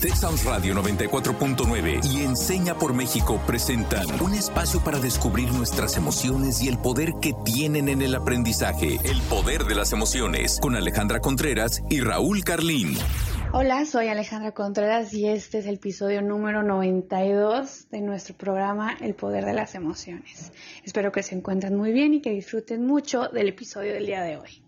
[0.00, 6.68] Texas Radio 94.9 y Enseña por México presentan un espacio para descubrir nuestras emociones y
[6.68, 8.96] el poder que tienen en el aprendizaje.
[9.04, 12.96] El poder de las emociones con Alejandra Contreras y Raúl Carlín.
[13.52, 19.14] Hola, soy Alejandra Contreras y este es el episodio número 92 de nuestro programa El
[19.14, 20.50] Poder de las Emociones.
[20.82, 24.38] Espero que se encuentren muy bien y que disfruten mucho del episodio del día de
[24.38, 24.62] hoy.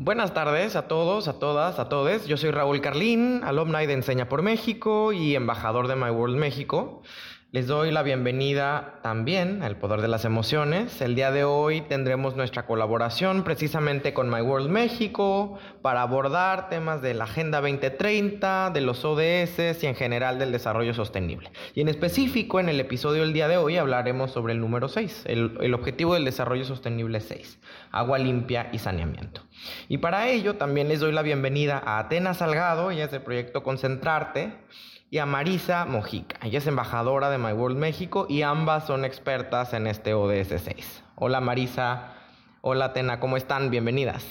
[0.00, 2.24] Buenas tardes a todos, a todas, a todes.
[2.28, 7.02] Yo soy Raúl Carlín, alumni de Enseña por México y embajador de My World México.
[7.50, 11.00] Les doy la bienvenida también al Poder de las Emociones.
[11.00, 17.00] El día de hoy tendremos nuestra colaboración precisamente con My World México para abordar temas
[17.00, 21.50] de la Agenda 2030, de los ODS y en general del desarrollo sostenible.
[21.74, 25.22] Y en específico, en el episodio del día de hoy hablaremos sobre el número 6,
[25.24, 27.60] el, el objetivo del desarrollo sostenible 6,
[27.92, 29.40] agua limpia y saneamiento.
[29.88, 33.62] Y para ello también les doy la bienvenida a Atena Salgado, ella es del proyecto
[33.62, 34.52] Concentrarte
[35.10, 36.38] y a Marisa Mojica.
[36.42, 41.02] Ella es embajadora de My World México y ambas son expertas en este ODS 6.
[41.16, 42.14] Hola Marisa,
[42.60, 43.70] hola Tena, ¿cómo están?
[43.70, 44.24] Bienvenidas.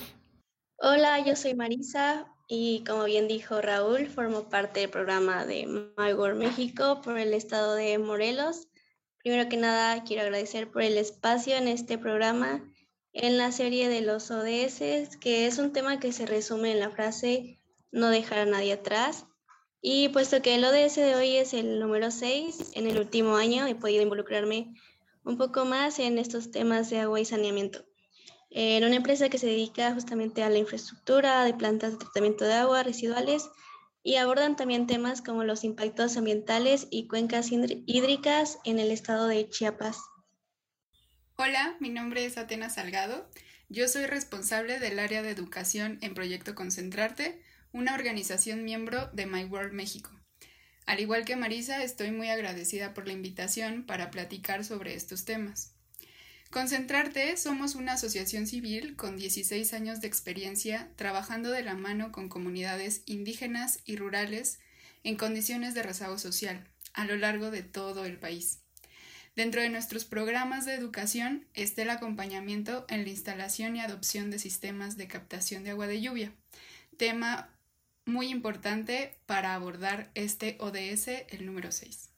[0.77, 5.65] Hola, yo soy Marisa y como bien dijo Raúl, formo parte del programa de
[5.97, 8.67] My World México por el estado de Morelos.
[9.23, 12.61] Primero que nada, quiero agradecer por el espacio en este programa,
[13.13, 16.91] en la serie de los ODS, que es un tema que se resume en la
[16.91, 17.59] frase
[17.91, 19.25] no dejar a nadie atrás
[19.81, 23.67] y puesto que el ODS de hoy es el número 6, en el último año
[23.67, 24.73] he podido involucrarme
[25.23, 27.85] un poco más en estos temas de agua y saneamiento.
[28.49, 32.53] En una empresa que se dedica justamente a la infraestructura de plantas de tratamiento de
[32.53, 33.49] agua residuales
[34.03, 39.49] y abordan también temas como los impactos ambientales y cuencas hídricas en el estado de
[39.49, 39.97] Chiapas.
[41.35, 43.29] Hola, mi nombre es Atena Salgado.
[43.69, 49.43] Yo soy responsable del área de educación en Proyecto Concentrarte, una organización miembro de My
[49.45, 50.11] World México.
[50.85, 55.73] Al igual que Marisa, estoy muy agradecida por la invitación para platicar sobre estos temas.
[56.49, 62.29] Concentrarte somos una asociación civil con 16 años de experiencia trabajando de la mano con
[62.29, 64.59] comunidades indígenas y rurales
[65.03, 68.59] en condiciones de rezago social a lo largo de todo el país.
[69.35, 74.39] Dentro de nuestros programas de educación está el acompañamiento en la instalación y adopción de
[74.39, 76.33] sistemas de captación de agua de lluvia,
[76.97, 77.56] tema
[78.07, 82.09] muy importante para abordar este ODS, el número 6.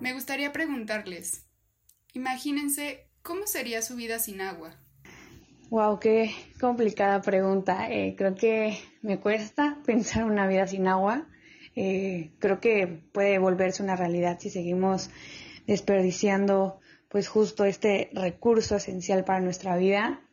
[0.00, 1.46] Me gustaría preguntarles,
[2.12, 4.76] imagínense cómo sería su vida sin agua.
[5.70, 6.30] Wow, qué
[6.60, 7.90] complicada pregunta.
[7.90, 11.26] Eh, creo que me cuesta pensar una vida sin agua.
[11.74, 15.10] Eh, creo que puede volverse una realidad si seguimos
[15.66, 16.78] desperdiciando
[17.08, 20.23] pues justo este recurso esencial para nuestra vida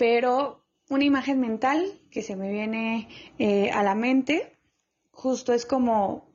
[0.00, 3.06] pero una imagen mental que se me viene
[3.38, 4.56] eh, a la mente,
[5.10, 6.32] justo es como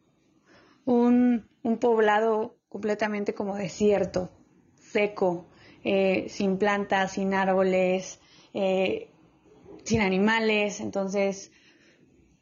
[0.85, 1.49] un,
[1.81, 4.29] poblado completamente como desierto,
[4.77, 5.47] seco,
[5.83, 8.19] eh, sin plantas, sin árboles,
[8.53, 9.09] eh,
[9.83, 11.51] sin animales, entonces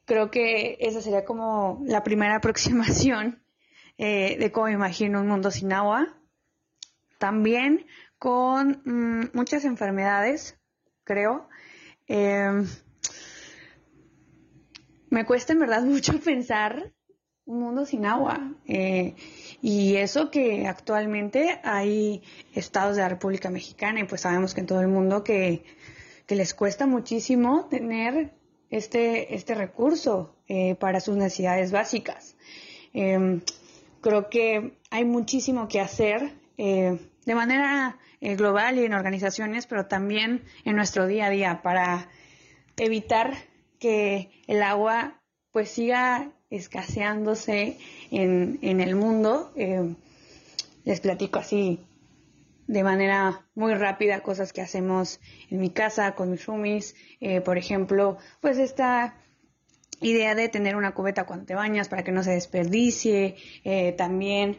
[0.03, 3.41] creo que esa sería como la primera aproximación
[3.97, 6.17] de cómo imagino un mundo sin agua.
[7.17, 7.85] También
[8.19, 10.59] con mm, muchas enfermedades,
[11.03, 11.47] creo.
[12.07, 12.67] Em,
[15.09, 16.91] me cuesta en verdad mucho pensar
[17.45, 18.53] un mundo sin agua.
[18.67, 19.15] Eh,
[19.61, 22.21] y eso que actualmente hay
[22.53, 25.63] estados de la República Mexicana y pues sabemos que en todo el mundo que,
[26.29, 28.33] les cuesta muchísimo tener
[28.71, 32.35] este, este recurso eh, para sus necesidades básicas.
[32.91, 33.41] Em,
[34.01, 39.85] creo que hay muchísimo que hacer eh, de manera eh, global y en organizaciones, pero
[39.85, 42.09] también en nuestro día a día para
[42.77, 43.33] evitar
[43.79, 47.77] que el agua pues siga escaseándose
[48.11, 49.51] en, en el mundo.
[49.55, 49.95] Eh,
[50.83, 51.79] les platico así
[52.67, 55.19] de manera muy rápida cosas que hacemos
[55.49, 59.17] en mi casa con mis roomies, eh, por ejemplo, pues esta
[59.99, 63.35] idea de tener una cubeta cuando te bañas para que no se desperdicie,
[63.97, 64.57] también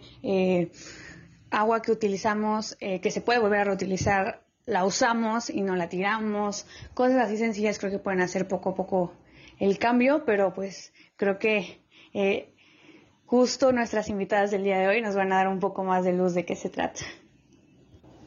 [1.50, 5.88] agua que utilizamos, eh, que se puede volver a reutilizar, la usamos y no la
[5.88, 6.66] tiramos.
[6.94, 9.12] Cosas así sencillas creo que pueden hacer poco a poco
[9.58, 11.80] el cambio, pero pues creo que
[12.12, 12.54] eh,
[13.26, 16.12] justo nuestras invitadas del día de hoy nos van a dar un poco más de
[16.12, 17.00] luz de qué se trata.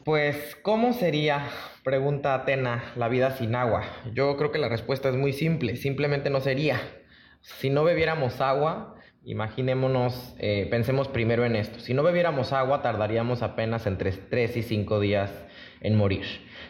[0.04, 1.50] Pues, ¿cómo sería,
[1.84, 3.84] pregunta Atena, la vida sin agua?
[4.14, 6.80] Yo creo que la respuesta es muy simple, simplemente no sería.
[7.42, 8.94] Si no bebiéramos agua,
[9.28, 11.80] Imaginémonos, eh, pensemos primero en esto.
[11.80, 15.30] Si no bebiéramos agua, tardaríamos apenas entre 3 y 5 días
[15.82, 16.24] en morir.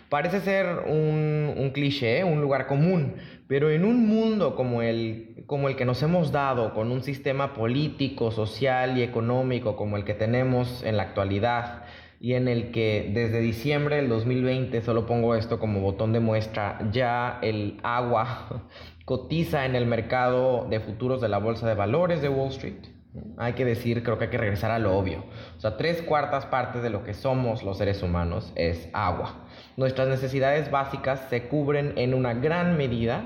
[0.09, 3.15] Parece ser un, un cliché, un lugar común,
[3.47, 7.55] pero en un mundo como el, como el que nos hemos dado, con un sistema
[7.55, 11.85] político, social y económico como el que tenemos en la actualidad,
[12.21, 16.79] y en el que desde diciembre del 2020, solo pongo esto como botón de muestra,
[16.91, 18.65] ya el agua
[19.05, 22.89] cotiza en el mercado de futuros de la Bolsa de Valores de Wall Street.
[23.37, 25.25] Hay que decir, creo que hay que regresar a lo obvio.
[25.57, 29.47] O sea, tres cuartas partes de lo que somos los seres humanos es agua.
[29.77, 33.23] Nuestras necesidades básicas se cubren en una gran medida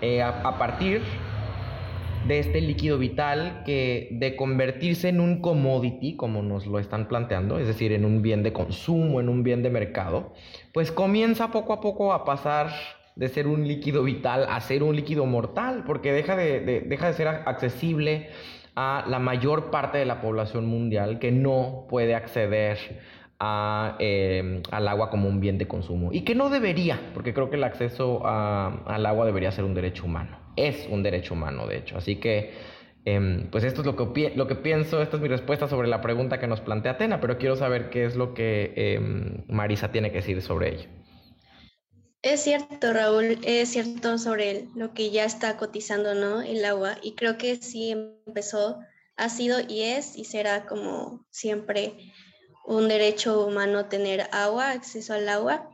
[0.00, 1.02] eh, a partir
[2.26, 7.58] de este líquido vital que de convertirse en un commodity, como nos lo están planteando,
[7.58, 10.32] es decir, en un bien de consumo, en un bien de mercado,
[10.72, 12.70] pues comienza poco a poco a pasar
[13.16, 17.28] de ser un líquido vital a ser un líquido mortal, porque deja de, de ser
[17.28, 18.28] accesible
[18.74, 22.78] a la mayor parte de la población mundial que no puede acceder
[23.98, 26.10] Em, al agua como un bien de consumo.
[26.12, 30.04] Y que no debería, porque creo que el acceso al agua debería ser un derecho
[30.04, 30.43] humano.
[30.56, 31.96] Es un derecho humano, de hecho.
[31.96, 32.52] Así que,
[33.04, 36.00] em, pues esto es lo que, lo que pienso, esta es mi respuesta sobre la
[36.00, 40.10] pregunta que nos plantea Atena, pero quiero saber qué es lo que em, Marisa tiene
[40.10, 40.88] que decir sobre ello.
[42.22, 46.40] Es cierto, Raúl, es cierto sobre lo que ya está cotizando, ¿no?
[46.40, 46.96] El agua.
[47.02, 48.78] Y creo que sí empezó,
[49.16, 51.92] ha sido y es y será como siempre
[52.64, 55.68] un derecho humano tener agua, acceso al agua,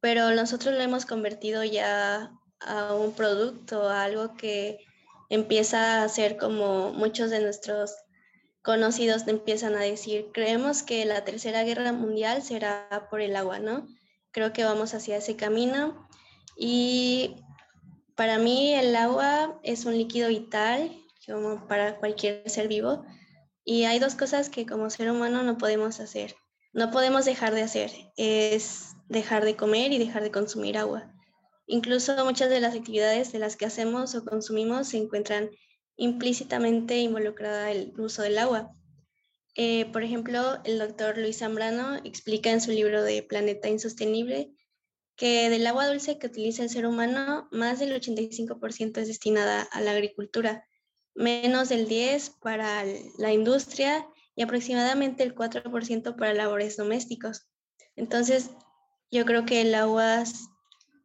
[0.00, 2.30] pero nosotros lo hemos convertido ya
[2.60, 4.78] a un producto, a algo que
[5.28, 7.94] empieza a ser como muchos de nuestros
[8.62, 13.86] conocidos empiezan a decir, creemos que la tercera guerra mundial será por el agua, ¿no?
[14.32, 16.08] Creo que vamos hacia ese camino
[16.56, 17.36] y
[18.16, 20.90] para mí el agua es un líquido vital
[21.26, 23.04] como para cualquier ser vivo
[23.64, 26.34] y hay dos cosas que como ser humano no podemos hacer.
[26.72, 27.90] No podemos dejar de hacer.
[28.16, 31.12] Es dejar de comer y dejar de consumir agua.
[31.66, 35.50] Incluso muchas de las actividades de las que hacemos o consumimos se encuentran
[35.96, 38.72] implícitamente involucrada el uso del agua.
[39.56, 44.52] Eh, por ejemplo, el doctor Luis Zambrano explica en su libro de Planeta Insostenible
[45.16, 49.80] que del agua dulce que utiliza el ser humano, más del 85% es destinada a
[49.80, 50.68] la agricultura,
[51.14, 52.84] menos del 10% para
[53.16, 57.48] la industria y aproximadamente el 4% para labores domésticos.
[57.96, 58.50] Entonces,
[59.10, 60.24] yo creo que el agua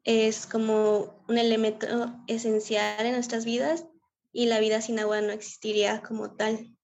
[0.04, 1.88] es como un elemento
[2.28, 3.86] esencial en nuestras vidas
[4.34, 6.76] y la vida sin agua no existiría como tal.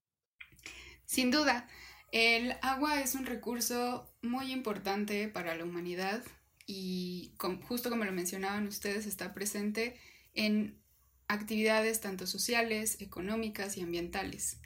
[1.05, 1.67] Sin duda,
[2.11, 6.23] el agua es un recurso muy importante para la humanidad
[6.65, 7.33] y
[7.67, 9.99] justo como lo mencionaban ustedes, está presente
[10.33, 10.81] en
[11.27, 14.59] actividades tanto sociales, económicas y ambientales.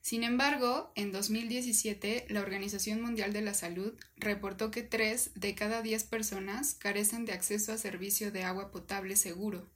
[0.00, 5.82] Sin embargo, en 2017, la Organización Mundial de la Salud reportó que 3 de cada
[5.82, 9.70] 10 personas carecen de acceso a servicio de agua potable seguro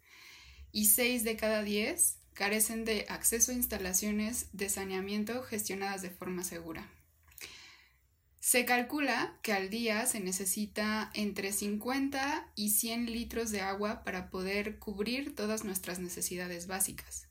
[0.73, 6.43] y 6 de cada 10 carecen de acceso a instalaciones de saneamiento gestionadas de forma
[6.43, 6.91] segura.
[8.41, 14.31] Se calcula que al día se necesita entre 50 y 100 litros de agua para
[14.31, 17.24] poder cubrir todas nuestras necesidades básicas.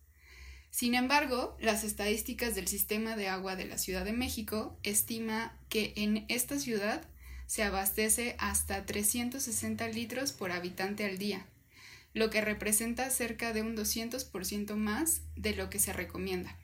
[0.74, 5.94] Sin embargo, las estadísticas del sistema de agua de la Ciudad de México estima que
[5.96, 7.08] en esta ciudad
[7.46, 11.46] se abastece hasta 360 litros por habitante al día,
[12.16, 16.58] lo que representa cerca de un 200% más de lo que se recomienda.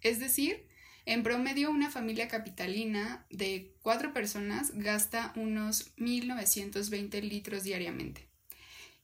[0.00, 0.64] Es decir,
[1.04, 8.29] en promedio una familia capitalina de cuatro personas gasta unos 1.920 litros diariamente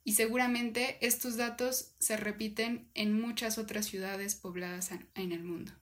[0.06, 5.72] y seguramente estos datos se repiten en muchas otras ciudades pobladas en el mundo.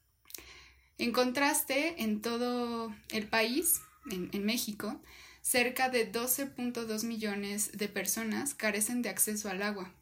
[0.96, 4.98] En contraste, en todo el país, en, México,
[5.42, 9.92] cerca de 12.2 millones de personas carecen de acceso al agua.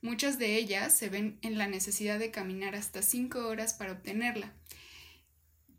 [0.00, 4.54] Muchas de ellas se ven en la necesidad de caminar hasta 5 horas para obtenerla.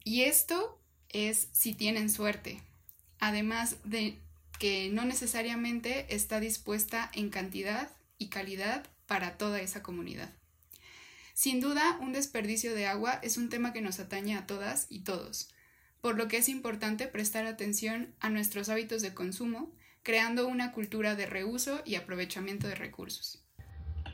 [0.03, 2.61] Y esto es si tienen suerte,
[3.17, 4.19] además de
[4.61, 7.89] que no necesariamente está dispuesta en cantidad
[8.19, 10.29] y calidad para toda esa comunidad.
[11.33, 15.03] Sin duda, un desperdicio de agua es un tema que nos atañe a todas y
[15.03, 15.49] todos,
[15.99, 19.71] por lo que es importante prestar atención a nuestros hábitos de consumo,
[20.03, 23.43] creando una cultura de reuso y aprovechamiento de recursos.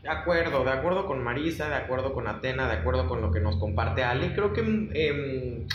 [0.02, 3.42] De acuerdo, de acuerdo con Marisa, de acuerdo con Atena, de acuerdo con lo que
[3.42, 4.34] nos comparte Ali.
[4.34, 5.68] Creo que em,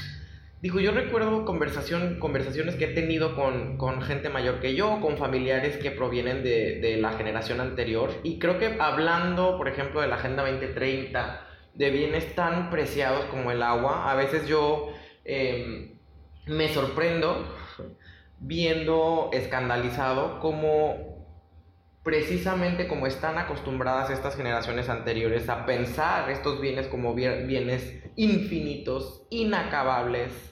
[0.62, 5.18] Digo, yo recuerdo conversación, conversaciones que he tenido con, con, gente mayor que yo, con
[5.18, 10.06] familiares que provienen de, de, la generación anterior, y creo que hablando, por ejemplo, de
[10.06, 14.92] la Agenda 2030, de bienes tan preciados como el agua, a veces yo
[15.24, 15.98] em,
[16.46, 17.44] me sorprendo
[18.38, 21.26] viendo escandalizado como
[22.04, 30.51] precisamente como están acostumbradas estas generaciones anteriores a pensar estos bienes como bienes infinitos, inacabables,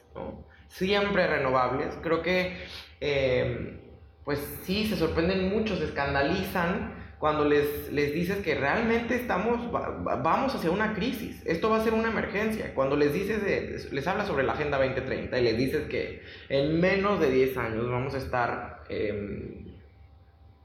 [0.68, 2.56] siempre renovables, creo que
[3.00, 3.80] eh,
[4.24, 10.54] pues sí, se sorprenden mucho, se escandalizan cuando les, les dices que realmente estamos, vamos
[10.54, 12.72] hacia una crisis, esto va a ser una emergencia.
[12.74, 17.20] Cuando les dices, les hablas sobre la Agenda 2030 y les dices que en menos
[17.20, 19.66] de 10 años vamos a estar em,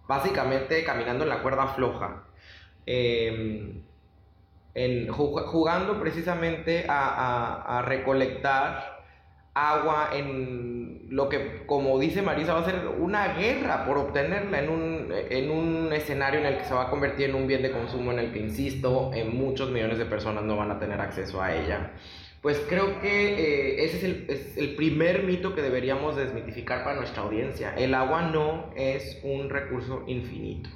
[0.07, 2.23] básicamente caminando en la cuerda floja,
[2.85, 3.83] em,
[5.09, 8.94] jugando precisamente a recolectar
[9.55, 14.69] agua en lo que, como dice Marisa, va a ser una guerra por obtenerla en
[14.69, 17.71] un, en un escenario en el que se va a convertir en un bien de
[17.71, 21.41] consumo en el que, insisto, en muchos millones de personas no van a tener acceso
[21.41, 21.93] a ella.
[22.41, 26.97] Pues creo que eh, ese es el, es el, primer mito que deberíamos desmitificar para
[26.97, 27.73] nuestra audiencia.
[27.75, 30.69] El agua no es un recurso infinito.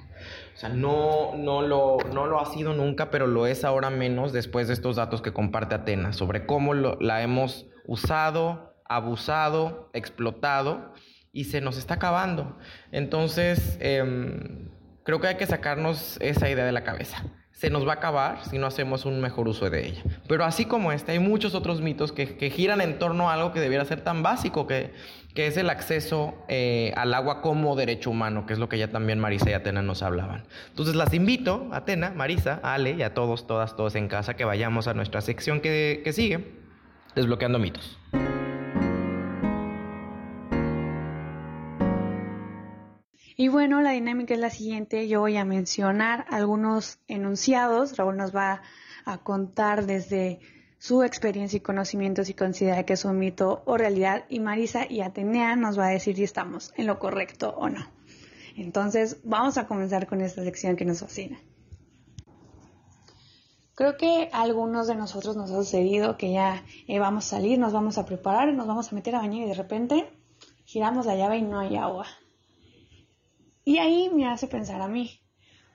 [0.56, 4.34] O sea, no, no, lo, no lo ha sido nunca, pero lo es ahora menos
[4.34, 10.94] después de estos datos que comparte Atenas sobre cómo lo, la hemos usado, abusado, explotado
[11.32, 12.58] y se nos está acabando.
[12.92, 14.70] Entonces, em,
[15.04, 17.24] creo que hay que sacarnos esa idea de la cabeza.
[17.52, 20.02] Se nos va a acabar si no hacemos un mejor uso de ella.
[20.30, 23.60] Pero así como este, hay muchos otros mitos que, giran en torno a algo que
[23.60, 24.94] debiera ser tan básico, que,
[25.36, 28.88] que es el acceso eh, al agua como derecho humano, que es lo que ya
[28.88, 30.46] también Marisa y Atena nos hablaban.
[30.70, 34.88] Entonces las invito, Atena, Marisa, Ale y a todos, todas, todos en casa, que vayamos
[34.88, 36.54] a nuestra sección que, que sigue,
[37.14, 38.00] desbloqueando mitos.
[43.50, 45.08] Bueno, la dinámica es la siguiente.
[45.08, 47.98] Yo voy a mencionar algunos enunciados.
[47.98, 48.62] Raúl nos va
[49.06, 50.40] a contar desde
[50.78, 54.24] su experiencia y conocimientos si considera que es un mito o realidad.
[54.30, 57.86] Y Marisa y Atenea nos va a decir si estamos en lo correcto o no.
[58.56, 61.40] Entonces, vamos a comenzar con esta sección que nos fascina.
[63.76, 67.58] Creo que a algunos de nosotros nos ha sucedido que ya eh, vamos a salir,
[67.58, 70.10] nos vamos a preparar, nos vamos a meter a bañar y de repente
[70.66, 72.06] giramos la llave y no hay agua.
[73.70, 75.22] Y ahí me hace pensar a mí,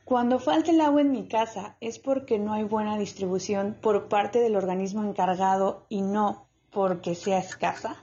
[0.05, 4.41] cuando falta el agua en mi casa es porque no hay buena distribución por parte
[4.41, 7.97] del organismo encargado y no porque sea escasa.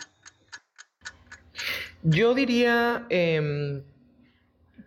[2.03, 3.83] Yo diría em,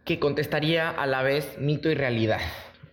[0.06, 2.40] que contestaría a la vez mito y realidad,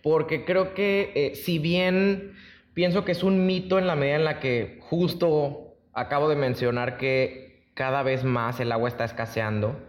[0.02, 2.34] porque creo que eh, si bien
[2.74, 6.98] pienso que es un mito en la medida en la que justo acabo de mencionar
[6.98, 9.80] que cada vez más el agua está escaseando,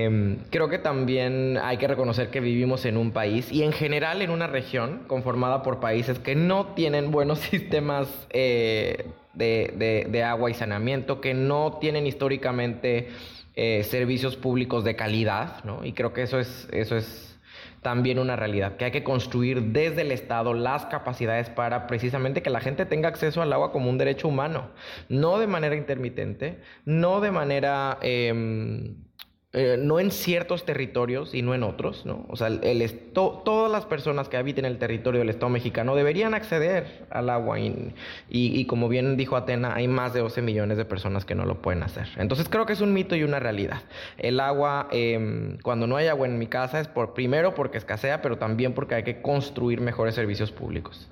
[0.00, 4.22] Em, creo que también hay que reconocer que vivimos en un país y en general
[4.22, 10.54] en una región conformada por países que no tienen buenos sistemas eh, de, agua y
[10.54, 13.08] saneamiento, que no tienen históricamente
[13.56, 15.84] eh, servicios públicos de calidad, ¿no?
[15.84, 17.36] Y creo que eso es, eso es
[17.82, 22.50] también una realidad, que hay que construir desde el Estado las capacidades para precisamente que
[22.50, 24.68] la gente tenga acceso al agua como un derecho humano,
[25.08, 27.98] no de manera intermitente, no de manera...
[28.00, 29.07] Em,
[29.54, 32.26] eh, no en ciertos territorios y no en otros, ¿no?
[32.28, 37.06] O sea, el, todas las personas que habiten el territorio del Estado mexicano deberían acceder
[37.08, 37.94] al agua y,
[38.28, 41.62] y, como bien dijo Atena, hay más de 12 millones de personas que no lo
[41.62, 42.08] pueden hacer.
[42.18, 43.80] Entonces creo que es un mito y una realidad.
[44.18, 48.20] El agua, em, cuando no hay agua en mi casa es por primero porque escasea,
[48.20, 51.08] pero también porque hay que construir mejores servicios públicos.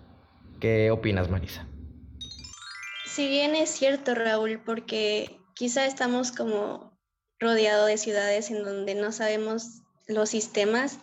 [0.61, 1.66] ¿Qué opinas, Marisa?
[3.07, 6.96] Si bien es cierto, Raúl, porque quizá estamos como
[7.38, 10.99] rodeado de ciudades en donde no sabemos los sistemas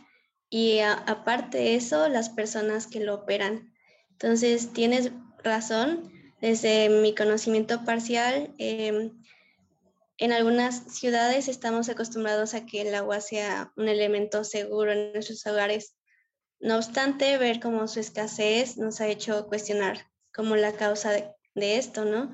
[0.50, 3.74] y aparte de eso, las personas que lo operan.
[4.12, 5.12] Entonces, tienes
[5.44, 6.12] razón,
[6.42, 9.12] desde mi conocimiento parcial, em,
[10.18, 15.46] en algunas ciudades estamos acostumbrados a que el agua sea un elemento seguro en nuestros
[15.48, 15.98] hogares.
[16.60, 21.78] No obstante, ver cómo su escasez nos ha hecho cuestionar como la causa de, de
[21.78, 22.34] esto, ¿no?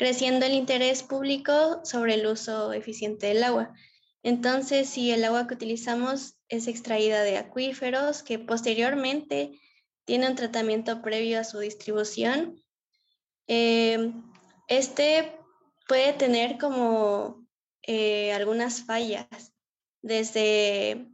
[0.00, 3.74] Creciendo el interés público sobre el uso eficiente del agua.
[4.22, 9.60] Entonces, si el agua que utilizamos es extraída de acuíferos que posteriormente
[10.06, 12.64] tiene un tratamiento previo a su distribución,
[13.46, 14.10] eh,
[14.68, 15.38] este
[15.86, 17.46] puede tener como
[17.82, 19.52] eh, algunas fallas.
[20.00, 21.08] Desde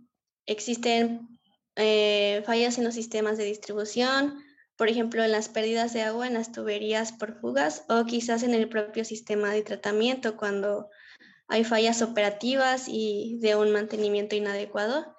[0.46, 1.40] existen
[1.74, 4.45] eh, fallas en los sistemas de distribución,
[4.76, 8.54] por ejemplo, en las pérdidas de agua en las tuberías por fugas o quizás en
[8.54, 10.90] el propio sistema de tratamiento cuando
[11.48, 15.16] hay fallas operativas y de un mantenimiento inadecuado.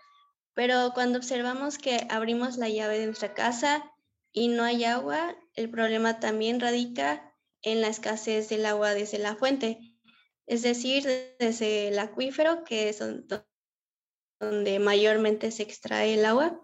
[0.53, 3.91] Pero cuando observamos que abrimos la llave de nuestra casa
[4.31, 7.33] y no hay agua, el problema también radica
[7.63, 9.79] en la escasez del agua desde la fuente.
[10.45, 11.03] es decir,
[11.39, 12.99] desde el acuífero, que es
[14.39, 16.61] donde mayormente se extrae el agua.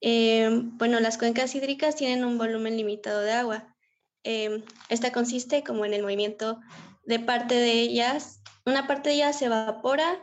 [0.00, 3.76] Em, bueno, las cuencas hídricas tienen un volumen limitado de agua.
[4.22, 6.60] Em, esta consiste como en el movimiento
[7.04, 8.42] de parte de ellas.
[8.64, 10.22] Una parte de ellas se evapora,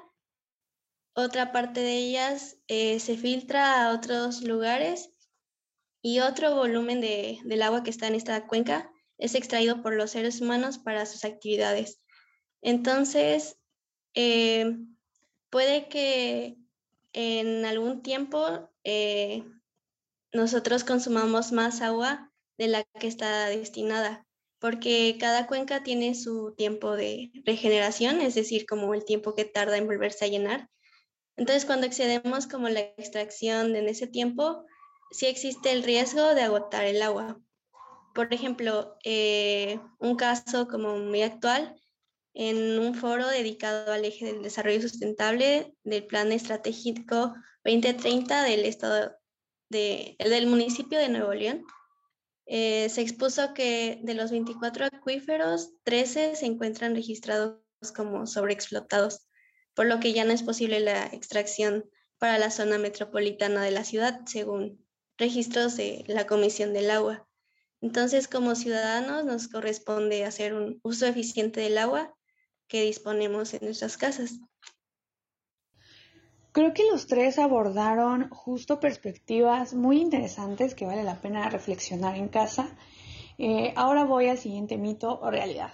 [1.13, 5.11] otra parte de ellas eh, se filtra a otros lugares
[6.01, 10.11] y otro volumen de, del agua que está en esta cuenca es extraído por los
[10.11, 12.03] seres humanos para sus actividades.
[12.61, 13.59] Entonces,
[14.13, 14.77] eh,
[15.49, 16.57] puede que
[17.13, 19.43] en algún tiempo eh,
[20.33, 24.25] nosotros consumamos más agua de la que está destinada,
[24.59, 29.77] porque cada cuenca tiene su tiempo de regeneración, es decir, como el tiempo que tarda
[29.77, 30.69] en volverse a llenar.
[31.35, 34.65] Entonces, cuando excedemos como la extracción en ese tiempo,
[35.11, 37.39] sí existe el riesgo de agotar el agua.
[38.15, 41.79] Por ejemplo, eh, un caso como muy actual,
[42.33, 49.17] en un foro dedicado al eje del desarrollo sustentable del Plan Estratégico 2030 del Estado
[49.69, 51.65] de, del municipio de Nuevo León,
[52.45, 57.59] eh, se expuso que de los 24 acuíferos, 13 se encuentran registrados
[57.95, 59.27] como sobreexplotados,
[59.73, 63.83] por lo que ya no es posible la extracción para la zona metropolitana de la
[63.83, 64.83] ciudad, según
[65.17, 67.27] registros de la Comisión del Agua.
[67.81, 72.15] Entonces, como ciudadanos, nos corresponde hacer un uso eficiente del agua
[72.67, 74.39] que disponemos en nuestras casas.
[76.57, 82.29] Creo que los tres abordaron justo perspectivas muy interesantes que vale la pena reflexionar en
[82.29, 82.67] casa.
[83.37, 85.71] Eh, ahora voy al siguiente mito o realidad.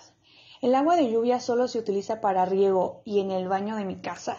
[0.61, 4.01] ¿El agua de lluvia solo se utiliza para riego y en el baño de mi
[4.01, 4.35] casa?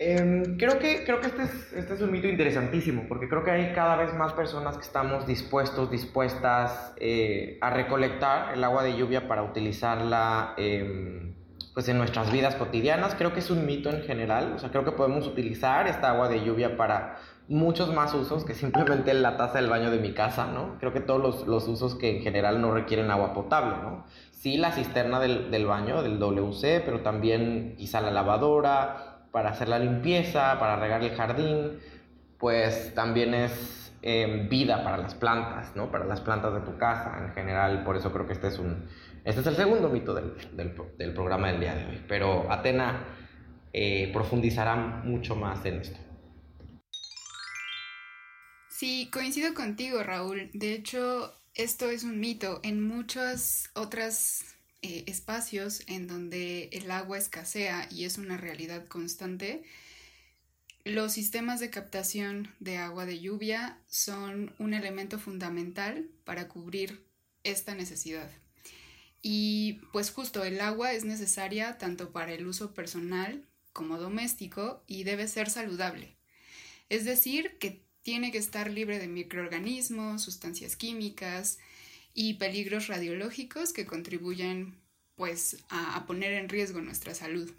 [0.00, 3.52] Em, creo que, creo que este, es, este es un mito interesantísimo, porque creo que
[3.52, 8.96] hay cada vez más personas que estamos dispuestos, dispuestas eh, a recolectar el agua de
[8.96, 11.33] lluvia para utilizarla em,
[11.74, 13.14] pues en nuestras vidas cotidianas.
[13.16, 16.28] Creo que es un mito en general, o sea, creo que podemos utilizar esta agua
[16.28, 20.46] de lluvia para muchos más usos que simplemente la taza del baño de mi casa,
[20.46, 20.78] ¿no?
[20.78, 24.04] Creo que todos los, los usos que en general no requieren agua potable, ¿no?
[24.30, 29.68] Sí, la cisterna del, del baño, del WC, pero también quizá la lavadora, para hacer
[29.68, 31.80] la limpieza, para regar el jardín,
[32.38, 35.90] pues también es em, vida para las plantas, ¿no?
[35.90, 38.86] Para las plantas de tu casa en general, por eso creo que este es un...
[39.24, 40.34] Este es el segundo mito del,
[40.98, 43.06] del, programa del día de hoy, pero Atena
[43.72, 45.98] eh, profundizará mucho más en esto.
[48.68, 50.50] Sí, coincido contigo, Raúl.
[50.52, 52.60] De hecho, esto es un mito.
[52.62, 54.44] En muchas otras
[54.82, 59.64] eh, espacios en donde el agua escasea y es una realidad constante,
[60.84, 67.04] los sistemas de captación de agua de lluvia son un elemento fundamental para cubrir
[67.42, 68.30] esta necesidad.
[69.22, 75.04] Y pues justo el agua es necesaria tanto para el uso personal como doméstico y
[75.04, 76.16] debe ser saludable.
[76.90, 81.58] Es decir, que tiene que estar libre de microorganismos, sustancias químicas,
[82.14, 84.76] y peligros radiológicos que contribuyen
[85.16, 87.50] pues a, poner en riesgo nuestra salud.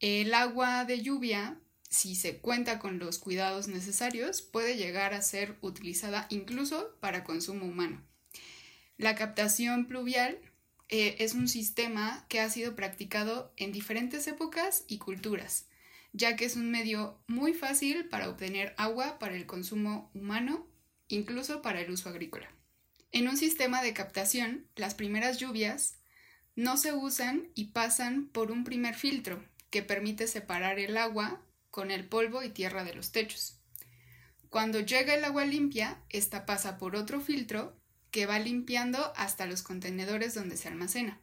[0.00, 1.58] El agua de lluvia,
[1.94, 7.66] si se cuenta con los cuidados necesarios, puede llegar a ser utilizada incluso para consumo
[7.66, 8.02] humano.
[8.96, 10.38] La captación pluvial
[10.88, 15.68] eh, es un sistema que ha sido practicado en diferentes épocas y culturas,
[16.12, 20.66] ya que es un medio muy fácil para obtener agua para el consumo humano,
[21.06, 22.50] incluso para el uso agrícola.
[23.12, 25.98] En un sistema de captación, las primeras lluvias
[26.56, 31.40] no se usan y pasan por un primer filtro que permite separar el agua
[31.74, 33.58] con el polvo y tierra de los techos.
[34.48, 37.76] Cuando llega el agua limpia, esta pasa por otro filtro
[38.12, 41.20] que va limpiando hasta los contenedores donde se almacena.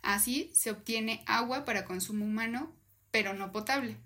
[0.00, 2.72] Así se obtiene agua para consumo humano,
[3.10, 3.96] pero no potable.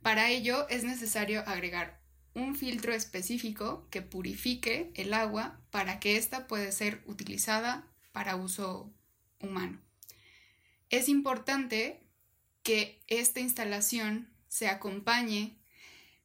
[0.00, 2.00] Para ello es necesario agregar
[2.32, 8.94] un filtro específico que purifique el agua para que ésta pueda ser utilizada para uso
[9.40, 9.80] humano.
[10.88, 12.00] Es importante
[12.62, 15.58] que esta instalación se acompañe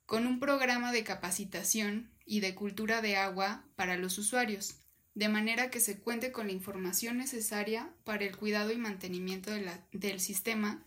[0.06, 4.76] con un programa de capacitación y de cultura de agua para los usuarios,
[5.16, 9.50] de manera que se cuente con la información necesaria para el cuidado y mantenimiento
[9.92, 10.86] del sistema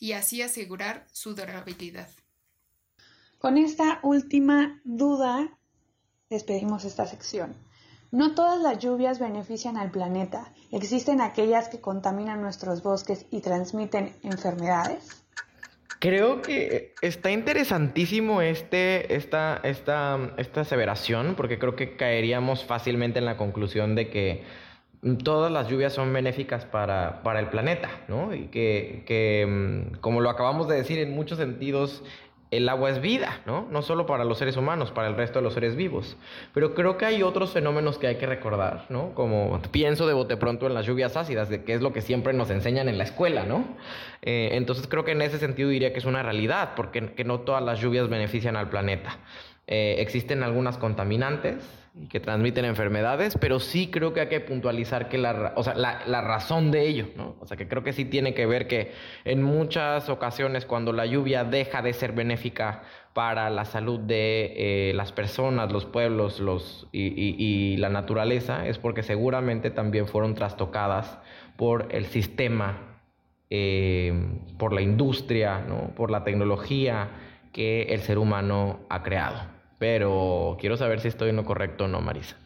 [0.00, 2.08] y así asegurar su durabilidad.
[3.38, 5.56] Con esta última duda
[6.28, 7.54] despedimos esta sección.
[8.10, 10.52] No todas las lluvias benefician al planeta.
[10.72, 15.19] ¿Existen aquellas que contaminan nuestros bosques y transmiten enfermedades?
[16.00, 23.26] Creo que está interesantísimo este, esta, esta, esta aseveración, porque creo que caeríamos fácilmente en
[23.26, 24.42] la conclusión de que
[25.22, 28.34] todas las lluvias son benéficas para, para el planeta, ¿no?
[28.34, 32.02] Y que, que, mm, como lo acabamos de decir, en muchos sentidos
[32.50, 33.68] el agua es vida, ¿no?
[33.70, 36.16] No solo para los seres humanos, para el resto de los seres vivos.
[36.52, 39.14] Pero creo que hay otros fenómenos que hay que recordar, ¿no?
[39.14, 42.32] Como pienso de bote pronto en las lluvias ácidas, de que es lo que siempre
[42.32, 43.64] nos enseñan en la escuela, ¿no?
[44.22, 47.40] Eh, entonces creo que en ese sentido diría que es una realidad, porque que no
[47.40, 49.18] todas las lluvias benefician al planeta.
[49.66, 55.18] Eh, existen algunas contaminantes, que transmiten enfermedades, pero sí creo que hay que puntualizar que
[55.18, 57.36] la, o sea, la, razón de ello, ¿no?
[57.40, 58.92] O sea, que creo que sí tiene que ver que
[59.24, 64.92] en muchas ocasiones cuando la lluvia deja de ser benéfica para la salud de eh,
[64.94, 71.18] las personas, los pueblos los, y, la naturaleza, es porque seguramente también fueron trastocadas
[71.56, 73.00] por el sistema,
[73.50, 74.12] eh,
[74.58, 77.08] por la industria, por la tecnología
[77.52, 81.88] que el ser humano ha creado pero quiero saber si estoy en lo correcto o
[81.88, 82.36] no, Marisa.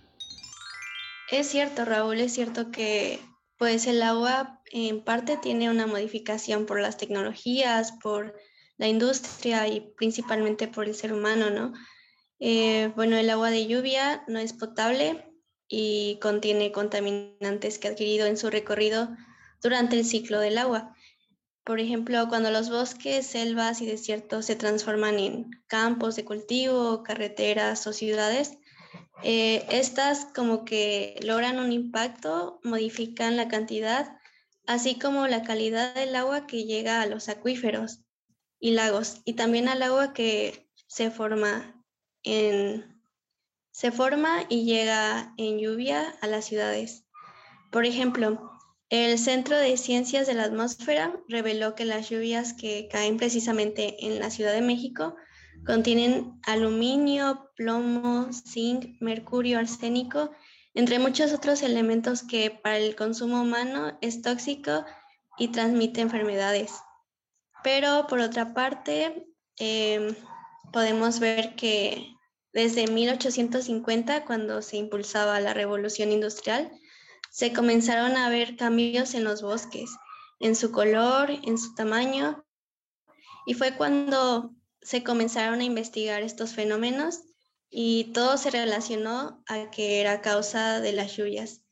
[1.28, 3.18] Es cierto, Raúl, es cierto que
[3.58, 8.36] pues el agua en parte tiene una modificación por las tecnologías, por
[8.76, 11.72] la industria y principalmente por el ser humano, ¿no?
[12.38, 15.24] Eh, bueno, el agua de lluvia no es potable
[15.66, 19.08] y contiene contaminantes que ha adquirido en su recorrido
[19.60, 20.93] durante el ciclo del agua.
[21.64, 27.86] Por ejemplo, cuando los bosques, selvas y desiertos se transforman en campos de cultivo, carreteras
[27.86, 28.58] o ciudades,
[29.22, 34.18] eh, estas como que logran un impacto, modifican la cantidad,
[34.66, 38.00] así como la calidad del agua que llega a los acuíferos
[38.60, 41.82] y lagos, y también al agua que se forma
[42.22, 42.94] en
[43.74, 47.06] se forma y llega en lluvia a las ciudades.
[47.72, 48.52] Por ejemplo,
[48.90, 54.18] el Centro de Ciencias de la Atmósfera reveló que las lluvias que caen precisamente en
[54.18, 55.16] la Ciudad de México
[55.66, 60.30] contienen aluminio, plomo, zinc, mercurio, arsénico,
[60.74, 64.84] entre muchos otros elementos que para el consumo humano es tóxico
[65.38, 66.72] y transmite enfermedades.
[67.62, 69.26] Pero por otra parte,
[69.58, 70.14] em,
[70.72, 72.14] podemos ver que
[72.52, 76.70] desde 1850, cuando se impulsaba la revolución industrial,
[77.34, 79.90] se comenzaron a ver cambios en los bosques,
[80.38, 82.46] en su color, en su tamaño,
[83.44, 87.22] y fue cuando se comenzaron a investigar estos fenómenos
[87.68, 91.62] y todo se relacionó a que era causa de las lluvias.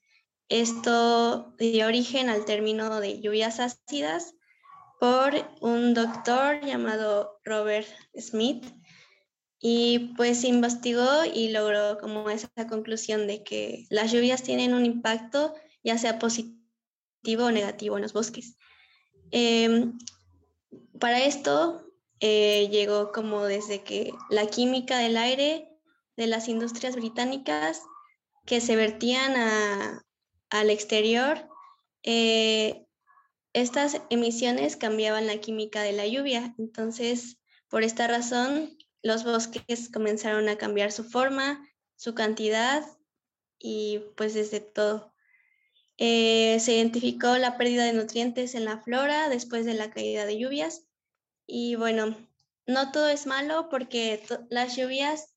[0.49, 4.35] Esto dio origen al término de lluvias ácidas
[4.99, 7.87] por un doctor llamado Robert
[8.19, 8.65] Smith,
[9.65, 15.55] y pues investigó y logró como esa conclusión de que las lluvias tienen un impacto
[15.85, 18.57] ya sea positivo o negativo en los bosques.
[19.31, 19.97] Em,
[20.99, 21.87] para esto
[22.19, 25.69] eh, llegó como desde que la química del aire
[26.17, 27.83] de las industrias británicas
[28.45, 29.35] que se vertían
[30.51, 31.49] al exterior,
[32.03, 32.85] eh,
[33.53, 36.53] estas emisiones cambiaban la química de la lluvia.
[36.59, 42.85] Entonces, por esta razón, los bosques comenzaron a cambiar su forma, su cantidad
[43.59, 45.13] y pues desde todo.
[45.99, 50.39] Eh, se identificó la pérdida de nutrientes en la flora después de la caída de
[50.39, 50.87] lluvias
[51.47, 52.17] y bueno,
[52.67, 55.35] no todo es malo porque las lluvias,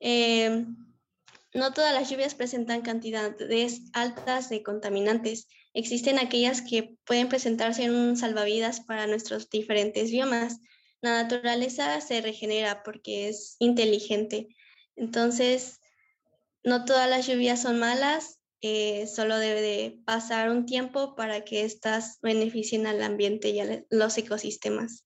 [0.00, 0.66] eh,
[1.54, 5.48] no todas las lluvias presentan cantidades altas de contaminantes.
[5.74, 10.60] Existen aquellas que pueden presentarse en un salvavidas para nuestros diferentes biomas
[11.00, 14.48] la naturaleza se regenera porque es inteligente.
[14.96, 15.80] Entonces,
[16.64, 21.64] no todas las lluvias son malas, eh, solo debe de pasar un tiempo para que
[21.64, 25.04] éstas beneficien al ambiente y a los ecosistemas.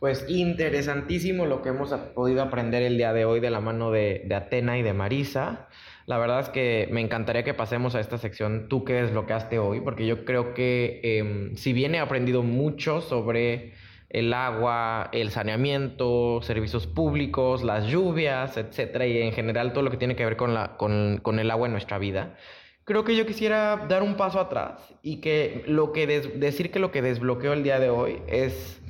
[0.00, 4.28] Pues interesantísimo lo que hemos podido aprender el día de hoy de la mano de,
[4.34, 5.68] Atena y de Marisa.
[6.06, 9.80] La verdad es que me encantaría que pasemos a esta sección, tú qué desbloqueaste hoy,
[9.80, 13.74] porque yo creo que em, si bien he aprendido mucho sobre
[14.12, 19.96] el agua, el saneamiento, servicios públicos, las lluvias, etcétera, y en general todo lo que
[19.96, 22.36] tiene que ver con, la, con, el agua en nuestra vida.
[22.84, 26.90] Creo que yo quisiera dar un paso atrás y que lo que decir que lo
[26.90, 28.82] que desbloqueó el día de hoy es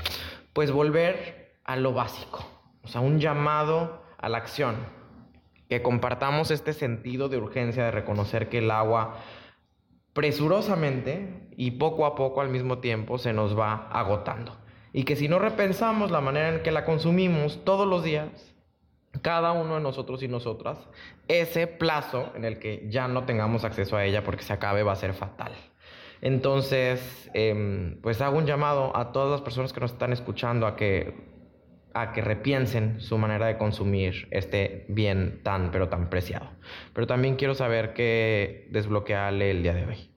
[0.53, 2.45] pues volver a lo básico,
[2.83, 4.75] o sea, un llamado a la acción,
[5.69, 9.19] que compartamos este sentido de urgencia de reconocer que el agua
[10.15, 14.62] presurosamente y poco a poco al mismo tiempo se nos va agotando
[14.93, 18.55] y que si no repensamos la manera en que la consumimos todos los días,
[19.23, 20.79] cada uno de nosotros y nosotras,
[21.29, 24.93] ese plazo en el que ya no tengamos acceso a ella porque se acabe va
[24.93, 25.53] a ser fatal.
[26.21, 30.77] Entonces, em, pues hago un llamado a todas las personas que nos están escuchando a
[30.77, 31.33] que
[31.95, 36.49] a que repiensen su manera de consumir este bien tan, pero tan preciado.
[36.95, 40.11] Pero también quiero saber qué desbloquea el día de hoy.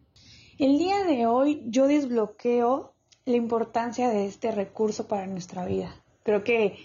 [0.57, 2.94] El día de hoy yo desbloqueo
[3.25, 5.95] la importancia de este recurso para nuestra vida.
[6.23, 6.77] Creo que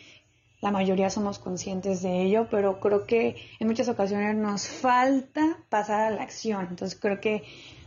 [0.61, 6.01] la mayoría somos conscientes de ello, pero creo que en muchas ocasiones nos falta pasar
[6.01, 6.67] a la acción.
[6.71, 7.43] Entonces creo que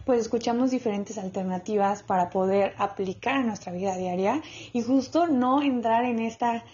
[0.06, 4.42] pues escuchamos diferentes alternativas para poder aplicar en nuestra vida diaria
[4.74, 6.66] y justo no entrar en esta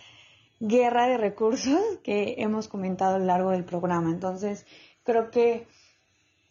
[0.60, 4.10] guerra de recursos que hemos comentado a lo largo del programa.
[4.10, 4.66] Entonces,
[5.04, 5.68] creo que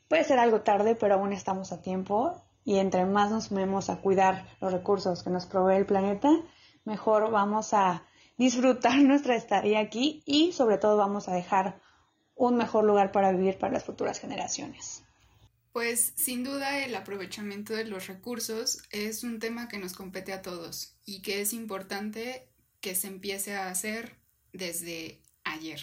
[0.08, 4.02] puede ser algo tarde, pero aún estamos a tiempo y entre más nos sumemos a
[4.02, 6.28] cuidar los recursos que nos provee el planeta,
[6.84, 11.80] mejor vamos a disfrutar nuestra estadía aquí y sobre todo vamos a dejar
[12.34, 15.02] un mejor lugar para vivir para las futuras generaciones.
[15.72, 20.42] Pues sin duda el aprovechamiento de los recursos es un tema que nos compete a
[20.42, 22.50] todos y que es importante
[22.82, 24.18] que se empiece a hacer
[24.52, 25.80] desde ayer.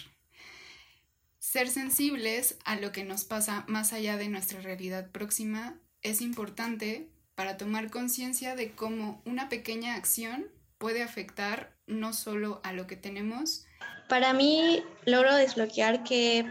[1.40, 7.10] Ser sensibles a lo que nos pasa más allá de nuestra realidad próxima es importante
[7.34, 10.46] para tomar conciencia de cómo una pequeña acción
[10.78, 13.66] puede afectar no solo a lo que tenemos.
[14.08, 16.46] Para mí logro desbloquear que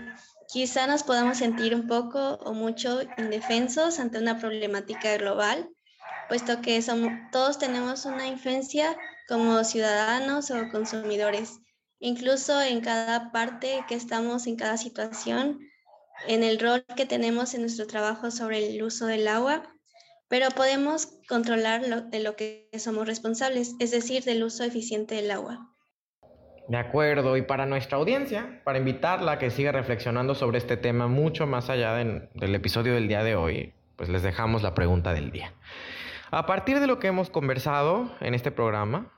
[0.51, 5.69] quizá nos podamos sentir un poco o mucho indefensos ante una problemática global,
[6.27, 8.97] puesto que somos, todos tenemos una influencia
[9.29, 11.59] como ciudadanos o consumidores,
[11.99, 15.59] incluso en cada parte que estamos, en cada situación,
[16.27, 19.63] en el rol que tenemos en nuestro trabajo sobre el uso del agua,
[20.27, 25.31] pero podemos controlar lo, de lo que somos responsables, es decir, del uso eficiente del
[25.31, 25.71] agua.
[26.67, 31.07] De acuerdo, y para nuestra audiencia, para invitarla a que siga reflexionando sobre este tema
[31.07, 35.31] mucho más allá del episodio del día de hoy, pues les dejamos la pregunta del
[35.31, 35.53] día.
[36.31, 39.13] A partir de lo que hemos conversado en este programa,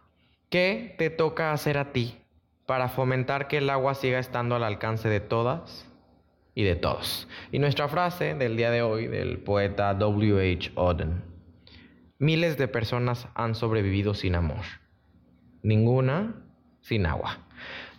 [0.50, 2.18] ¿qué te toca hacer a ti
[2.66, 5.88] para fomentar que el agua siga estando al alcance de todas
[6.58, 7.28] y de todos?
[7.52, 10.72] Y nuestra frase del día de hoy del poeta W.H.
[10.76, 11.22] Auden.
[12.18, 14.66] Miles de personas han sobrevivido sin amor.
[15.62, 16.34] Ninguna
[16.82, 17.46] sin agua.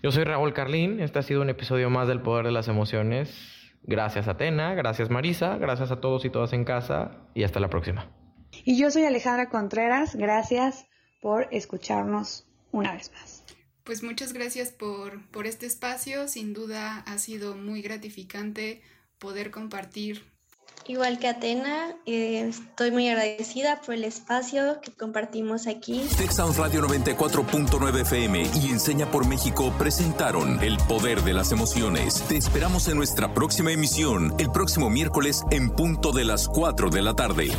[0.02, 3.30] Yo soy Raúl Carlín, este ha sido un episodio más del Poder de las Emociones.
[3.84, 8.10] Gracias Atena, gracias Marisa, gracias a todos y todas en casa y hasta la próxima.
[8.64, 10.84] Y yo soy Alejandra Contreras, gracias
[11.22, 13.37] por escucharnos una vez más.
[13.88, 18.82] Pues muchas gracias por, por este espacio, sin duda ha sido muy gratificante
[19.18, 20.26] poder compartir
[20.88, 26.08] Igual que Atena, eh, estoy muy agradecida por el espacio que compartimos aquí.
[26.16, 32.22] Texas Radio 94.9 FM y Enseña por México presentaron El Poder de las Emociones.
[32.26, 37.02] Te esperamos en nuestra próxima emisión, el próximo miércoles en punto de las 4 de
[37.02, 37.50] la tarde.